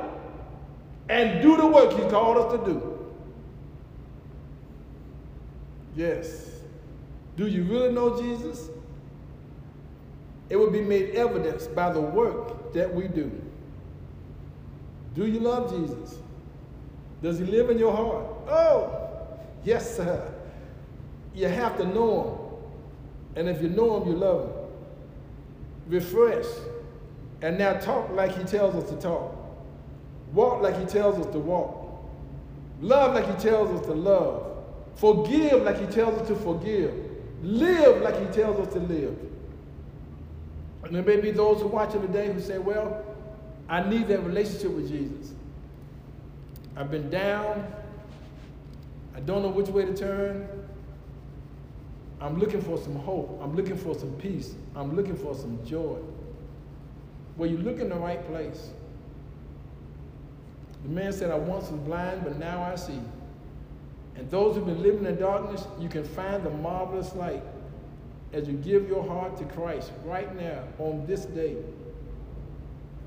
[1.09, 3.11] and do the work he called us to do.
[5.95, 6.52] Yes.
[7.35, 8.69] Do you really know Jesus?
[10.49, 13.31] It will be made evidence by the work that we do.
[15.15, 16.19] Do you love Jesus?
[17.21, 18.25] Does he live in your heart?
[18.47, 20.33] Oh, yes, sir.
[21.33, 22.23] You have to know
[23.35, 23.39] him.
[23.39, 24.53] And if you know him, you love him.
[25.87, 26.45] Refresh.
[27.41, 29.35] And now talk like he tells us to talk.
[30.33, 32.03] Walk like he tells us to walk.
[32.81, 34.63] Love like he tells us to love.
[34.95, 36.93] Forgive like he tells us to forgive.
[37.43, 39.17] Live like he tells us to live.
[40.83, 43.03] And there may be those who watch it today who say, well,
[43.67, 45.33] I need that relationship with Jesus.
[46.75, 47.67] I've been down.
[49.15, 50.47] I don't know which way to turn.
[52.21, 53.39] I'm looking for some hope.
[53.43, 54.55] I'm looking for some peace.
[54.75, 55.97] I'm looking for some joy.
[57.35, 58.69] Well, you look in the right place.
[60.83, 62.99] The man said, I once was blind, but now I see.
[64.15, 67.43] And those who've been living in darkness, you can find the marvelous light
[68.31, 71.57] as you give your heart to Christ right now on this day.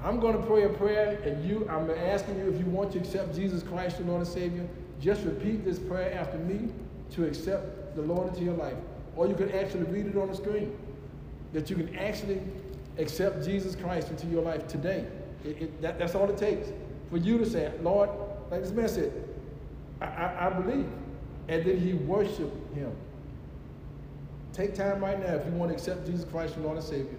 [0.03, 2.99] I'm going to pray a prayer, and you, I'm asking you if you want to
[2.99, 4.69] accept Jesus Christ, your Lord and Savior,
[5.01, 6.71] just repeat this prayer after me
[7.13, 8.77] to accept the Lord into your life.
[9.17, 10.77] Or you can actually read it on the screen.
[11.53, 12.41] That you can actually
[12.99, 15.07] accept Jesus Christ into your life today.
[15.45, 16.69] It, it, that, that's all it takes.
[17.11, 18.11] For you to say, Lord,
[18.51, 19.13] like this man said,
[20.17, 20.89] I, I, believe.
[21.49, 22.93] And then he worshiped him.
[24.53, 27.19] Take time right now if you want to accept Jesus Christ, your Lord and Savior.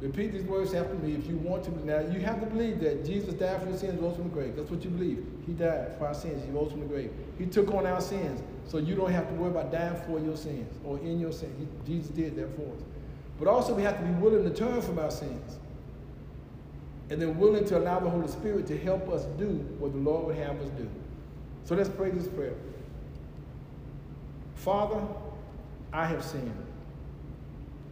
[0.00, 1.86] Repeat these words after me if you want to.
[1.86, 4.56] Now, you have to believe that Jesus died for your sins, rose from the grave.
[4.56, 5.24] That's what you believe.
[5.46, 6.44] He died for our sins.
[6.44, 7.10] He rose from the grave.
[7.38, 10.36] He took on our sins, so you don't have to worry about dying for your
[10.36, 11.54] sins or in your sins.
[11.58, 12.82] He, Jesus did that for us.
[13.38, 15.58] But also, we have to be willing to turn from our sins
[17.10, 20.26] and then willing to allow the Holy Spirit to help us do what the Lord
[20.26, 20.88] would have us do.
[21.64, 22.54] So let's pray this prayer.
[24.54, 25.00] Father,
[25.92, 26.66] I have sinned.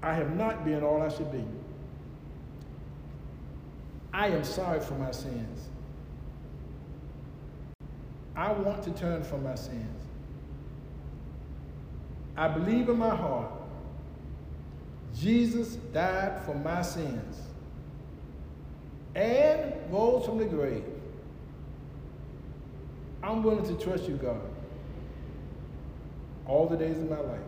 [0.02, 1.44] I have not been all I should be.
[4.12, 5.68] I am sorry for my sins.
[8.36, 10.02] I want to turn from my sins.
[12.36, 13.50] I believe in my heart
[15.18, 17.40] Jesus died for my sins
[19.14, 20.84] and rose from the grave.
[23.22, 24.40] I'm willing to trust you, God,
[26.46, 27.40] all the days of my life.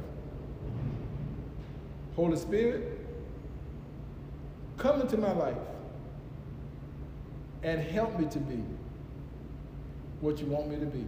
[2.14, 3.00] Holy Spirit,
[4.76, 5.56] come into my life
[7.62, 8.62] and help me to be
[10.20, 11.04] what you want me to be.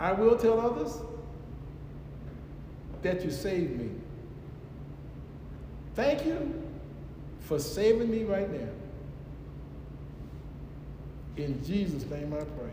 [0.00, 0.98] I will tell others
[3.02, 3.90] that you saved me.
[5.94, 6.62] Thank you
[7.40, 8.68] for saving me right now.
[11.36, 12.72] In Jesus' name I pray.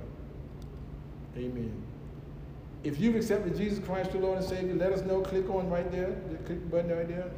[1.37, 1.73] Amen.
[2.83, 5.21] If you've accepted Jesus Christ, your Lord and Savior, let us know.
[5.21, 7.29] Click on right there, the click button right there.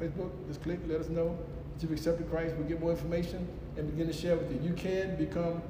[0.00, 1.36] Facebook, just click, let us know
[1.74, 2.54] that you've accepted Christ.
[2.56, 3.46] We'll get more information
[3.76, 4.68] and begin to share with you.
[4.68, 5.62] You can become,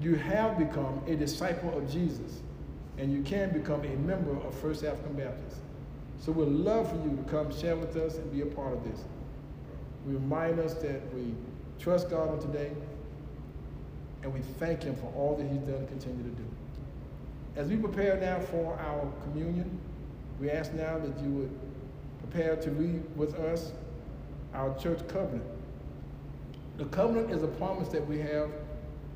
[0.00, 2.40] you have become a disciple of Jesus,
[2.98, 5.58] and you can become a member of First African Baptist.
[6.20, 8.84] So we'd love for you to come share with us and be a part of
[8.84, 9.04] this.
[10.04, 11.34] Remind us that we
[11.78, 12.72] trust God on today,
[14.22, 16.44] and we thank Him for all that He's done and continue to do.
[17.56, 19.78] As we prepare now for our communion,
[20.40, 21.58] we ask now that you would
[22.20, 23.72] prepare to read with us
[24.54, 25.44] our church covenant.
[26.76, 28.50] The covenant is a promise that we have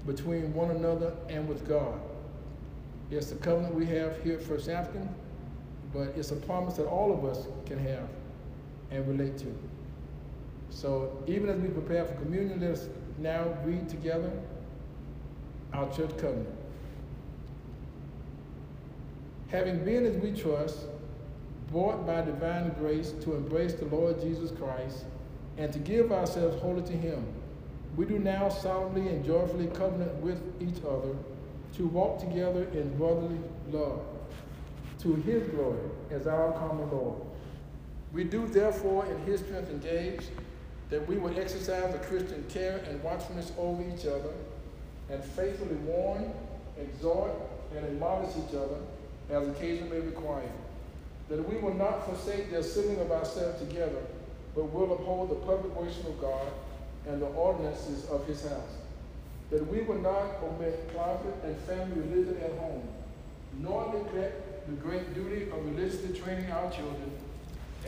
[0.06, 2.00] between one another and with God.
[3.10, 5.08] It's the covenant we have here at First African,
[5.92, 8.08] but it's a promise that all of us can have
[8.90, 9.54] and relate to.
[10.70, 12.88] So even as we prepare for communion, let's
[13.18, 14.32] now read together
[15.72, 16.48] our church covenant.
[19.48, 20.86] Having been as we trust,
[21.70, 25.04] brought by divine grace to embrace the Lord Jesus Christ
[25.58, 27.26] and to give ourselves wholly to him,
[27.96, 31.14] we do now solemnly and joyfully covenant with each other
[31.74, 33.38] to walk together in brotherly
[33.70, 34.00] love
[35.00, 37.20] to his glory as our common Lord.
[38.12, 40.26] We do therefore in his strength engage
[40.90, 44.32] that we will exercise a Christian care and watchfulness over each other
[45.12, 46.32] and faithfully warn,
[46.80, 47.32] exhort,
[47.76, 48.78] and admonish each other
[49.30, 50.50] as occasion may require.
[51.28, 54.02] That we will not forsake the assembling of ourselves together,
[54.54, 56.46] but will uphold the public worship of God
[57.06, 58.76] and the ordinances of his house.
[59.50, 62.88] That we will not omit private and family religion at home,
[63.58, 67.10] nor neglect the great duty of religiously training our children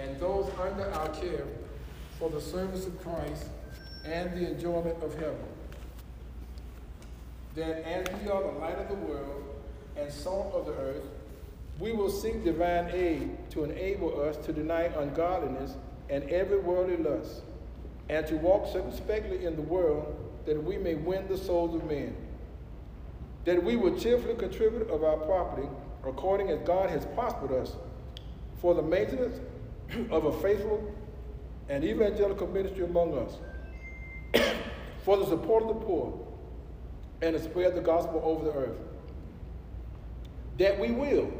[0.01, 1.47] and those under our care
[2.19, 3.47] for the service of Christ
[4.05, 5.54] and the enjoyment of heaven.
[7.55, 9.45] That as we are the light of the world
[9.97, 11.05] and salt of the earth,
[11.79, 15.75] we will seek divine aid to enable us to deny ungodliness
[16.09, 17.43] and every worldly lust
[18.09, 20.15] and to walk circumspectly in the world
[20.47, 22.15] that we may win the souls of men.
[23.45, 25.69] That we will cheerfully contribute of our property
[26.05, 27.77] according as God has prospered us
[28.61, 29.41] for the maintenance
[30.11, 30.93] of a faithful
[31.69, 33.39] and evangelical ministry among us,
[35.05, 36.24] for the support of the poor,
[37.25, 38.77] and to spread the gospel over the earth.
[40.59, 41.33] That we will,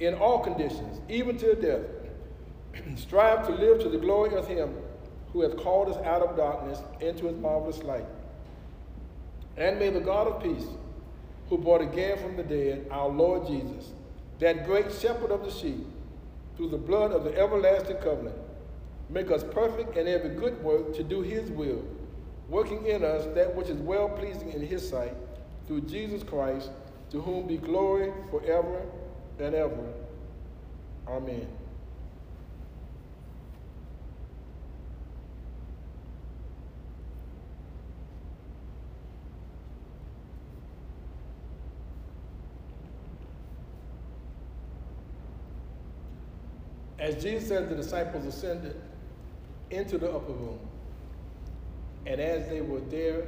[0.00, 1.82] in all conditions, even to death,
[2.96, 4.74] strive to live to the glory of Him
[5.32, 8.06] who has called us out of darkness into his marvelous light.
[9.56, 10.66] And may the God of peace,
[11.48, 13.92] who brought again from the dead our Lord Jesus,
[14.38, 15.84] that great shepherd of the sheep,
[16.56, 18.36] through the blood of the everlasting covenant,
[19.08, 21.84] make us perfect in every good work to do his will,
[22.48, 25.14] working in us that which is well pleasing in his sight,
[25.68, 26.70] through Jesus Christ,
[27.10, 28.82] to whom be glory forever
[29.38, 29.92] and ever.
[31.06, 31.46] Amen.
[46.98, 48.74] As Jesus said, the disciples ascended
[49.70, 50.58] into the upper room.
[52.06, 53.24] And as they were there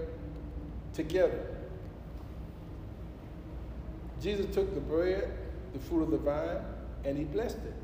[0.94, 1.49] together,
[4.20, 5.30] Jesus took the bread,
[5.72, 6.58] the fruit of the vine,
[7.04, 7.74] and he blessed it.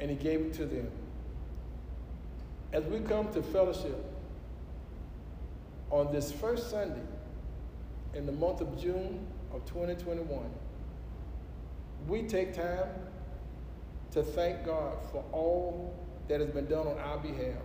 [0.00, 0.90] And he gave it to them.
[2.72, 4.04] As we come to fellowship
[5.90, 7.02] on this first Sunday
[8.14, 10.44] in the month of June of 2021,
[12.06, 12.88] we take time
[14.12, 15.94] to thank God for all
[16.28, 17.62] that has been done on our behalf.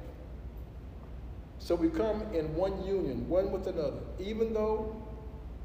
[1.59, 3.99] So we come in one union, one with another.
[4.19, 4.95] Even though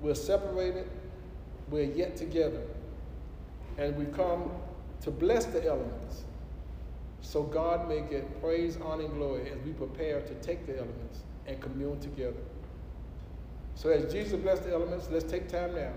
[0.00, 0.88] we're separated,
[1.70, 2.62] we're yet together.
[3.76, 4.50] And we come
[5.02, 6.24] to bless the elements.
[7.20, 11.20] So God may get praise, honor, and glory as we prepare to take the elements
[11.46, 12.40] and commune together.
[13.74, 15.92] So as Jesus blessed the elements, let's take time now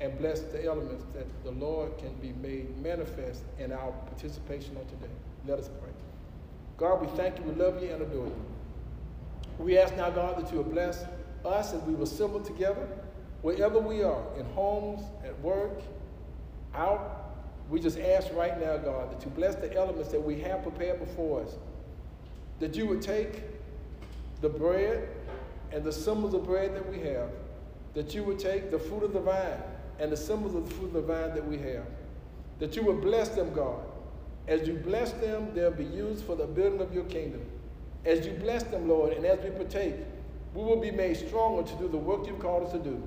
[0.00, 4.84] and bless the elements that the Lord can be made manifest in our participation on
[4.86, 5.12] today.
[5.46, 5.90] Let us pray.
[6.76, 8.44] God, we thank you, we love you, and adore you.
[9.58, 11.04] We ask now, God, that you will bless
[11.44, 12.88] us as we will assemble together,
[13.42, 15.82] wherever we are, in homes, at work,
[16.74, 17.18] out.
[17.68, 21.00] We just ask right now, God, that you bless the elements that we have prepared
[21.00, 21.56] before us,
[22.60, 23.42] that you would take
[24.40, 25.08] the bread
[25.72, 27.30] and the symbols of bread that we have,
[27.94, 29.62] that you would take the fruit of the vine
[29.98, 31.86] and the symbols of the fruit of the vine that we have.
[32.58, 33.80] That you would bless them, God.
[34.48, 37.42] As you bless them, they'll be used for the building of your kingdom.
[38.04, 39.94] As you bless them, Lord, and as we partake,
[40.54, 43.02] we will be made stronger to do the work you've called us to do.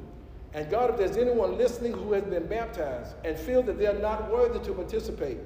[0.55, 4.31] And God, if there's anyone listening who has been baptized and feel that they're not
[4.31, 5.37] worthy to participate,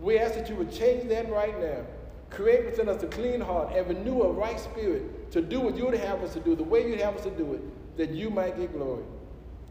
[0.00, 1.86] we ask that you would change that right now.
[2.30, 5.84] Create within us a clean heart and renew a right spirit to do what you
[5.84, 8.28] would have us to do, the way you'd have us to do it, that you
[8.28, 9.04] might get glory.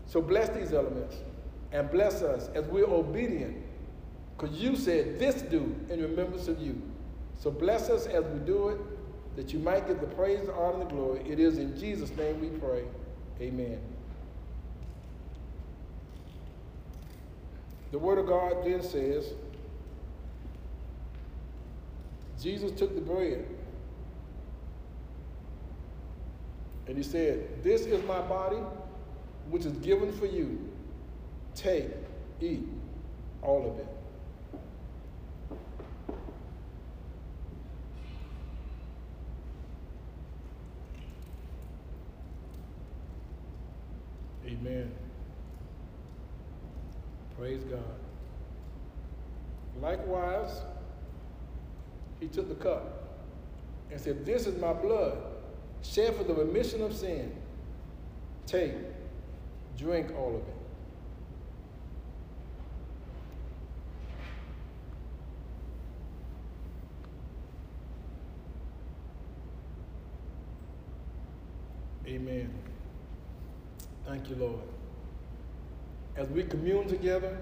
[0.06, 1.18] So bless these elements
[1.74, 3.58] and bless us as we're obedient
[4.38, 6.82] because you said this do in remembrance of you.
[7.38, 8.80] So bless us as we do it
[9.36, 11.30] that you might get the praise, the honor, and the glory.
[11.30, 12.86] It is in Jesus' name we pray.
[13.42, 13.80] Amen.
[17.92, 19.34] The Word of God then says,
[22.42, 23.46] Jesus took the bread
[26.88, 28.58] and he said, This is my body,
[29.50, 30.72] which is given for you.
[31.56, 31.90] Take,
[32.40, 32.68] eat,
[33.42, 33.88] all of it.
[44.48, 45.09] Amen.
[47.40, 47.80] Praise God.
[49.82, 50.62] Likewise,
[52.20, 53.18] he took the cup
[53.90, 55.18] and said, This is my blood,
[55.82, 57.34] shed for the remission of sin.
[58.46, 58.74] Take,
[59.78, 60.56] drink all of it.
[72.06, 72.54] Amen.
[74.06, 74.79] Thank you, Lord.
[76.20, 77.38] As we commune together,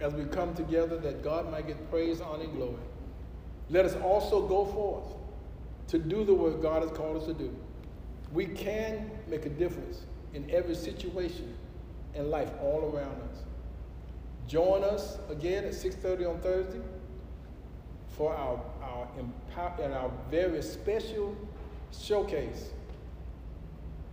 [0.00, 2.80] as we come together, that God might get praise, honor, and glory.
[3.68, 5.04] Let us also go forth
[5.88, 7.54] to do the work God has called us to do.
[8.32, 11.54] We can make a difference in every situation
[12.14, 13.42] in life all around us.
[14.48, 16.80] Join us again at 6.30 on Thursday
[18.16, 19.08] for our, our,
[19.82, 21.36] and our very special
[21.92, 22.70] showcase,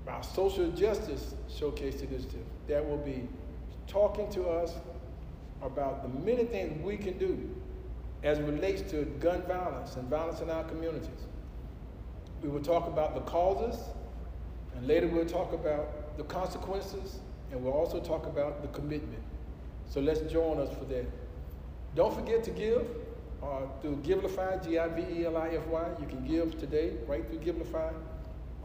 [0.09, 3.29] our social justice showcase initiative that will be
[3.87, 4.73] talking to us
[5.61, 7.49] about the many things we can do
[8.23, 11.27] as it relates to gun violence and violence in our communities.
[12.41, 13.79] We will talk about the causes,
[14.75, 17.19] and later we'll talk about the consequences,
[17.51, 19.23] and we'll also talk about the commitment.
[19.89, 21.05] So let's join us for that.
[21.95, 22.87] Don't forget to give
[23.43, 25.89] uh, through Givelify, G-I-V-E-L-I-F-Y.
[25.99, 27.93] You can give today right through Givelify.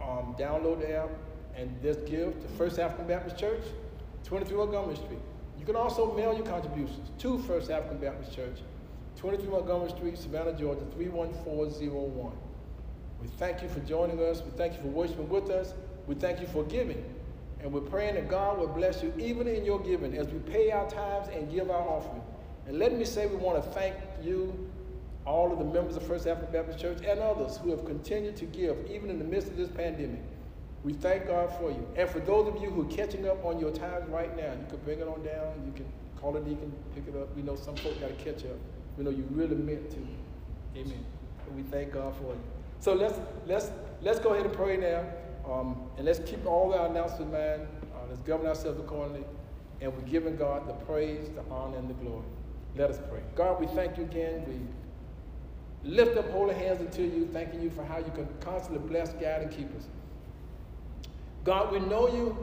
[0.00, 1.10] Um, download the app
[1.56, 3.64] and just give to First African Baptist Church,
[4.24, 5.18] 23 Montgomery Street.
[5.58, 8.58] You can also mail your contributions to First African Baptist Church,
[9.16, 12.32] 23 Montgomery Street, Savannah, Georgia, 31401.
[13.20, 14.42] We thank you for joining us.
[14.42, 15.74] We thank you for worshiping with us.
[16.06, 17.04] We thank you for giving.
[17.60, 20.70] And we're praying that God will bless you even in your giving as we pay
[20.70, 22.22] our tithes and give our offering.
[22.68, 24.70] And let me say we want to thank you,
[25.26, 28.44] all of the members of First African Baptist Church and others who have continued to
[28.44, 30.22] give even in the midst of this pandemic.
[30.85, 31.87] We thank God for you.
[31.97, 34.66] And for those of you who are catching up on your tithes right now, you
[34.68, 35.62] can bring it on down.
[35.66, 35.87] You can
[36.20, 37.35] call a deacon, pick it up.
[37.35, 38.57] We know some folks got to catch up.
[38.97, 40.79] We know you really meant to.
[40.79, 41.05] Amen.
[41.55, 42.41] We thank God for you.
[42.81, 43.70] So let's let's
[44.03, 45.05] let's go ahead and pray now,
[45.51, 47.68] um, and let's keep all our announcements in mind.
[47.95, 49.24] Uh, let's govern ourselves accordingly,
[49.81, 52.26] and we're giving God the praise, the honor, and the glory.
[52.76, 53.20] Let us pray.
[53.35, 54.45] God, we thank you again.
[54.47, 59.12] We lift up holy hands unto you, thanking you for how you can constantly bless,
[59.14, 59.89] guide, and keep us.
[61.49, 62.36] God, we know you.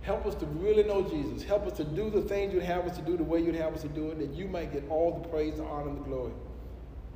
[0.00, 1.44] Help us to really know Jesus.
[1.44, 3.72] Help us to do the things you'd have us to do the way you'd have
[3.72, 6.02] us to do it, that you might get all the praise, the honor, and the
[6.02, 6.32] glory.